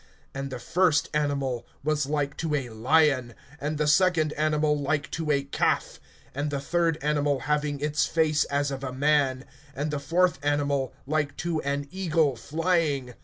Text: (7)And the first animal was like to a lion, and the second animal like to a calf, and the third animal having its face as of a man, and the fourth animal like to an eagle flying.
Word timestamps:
(7)And 0.33 0.49
the 0.49 0.57
first 0.57 1.09
animal 1.13 1.67
was 1.83 2.07
like 2.07 2.35
to 2.37 2.55
a 2.55 2.69
lion, 2.69 3.35
and 3.59 3.77
the 3.77 3.85
second 3.85 4.33
animal 4.33 4.75
like 4.75 5.11
to 5.11 5.29
a 5.29 5.43
calf, 5.43 5.99
and 6.33 6.49
the 6.49 6.59
third 6.59 6.97
animal 7.03 7.41
having 7.41 7.79
its 7.79 8.07
face 8.07 8.43
as 8.45 8.71
of 8.71 8.83
a 8.83 8.91
man, 8.91 9.45
and 9.75 9.91
the 9.91 9.99
fourth 9.99 10.39
animal 10.43 10.91
like 11.05 11.37
to 11.37 11.61
an 11.61 11.87
eagle 11.91 12.35
flying. 12.35 13.13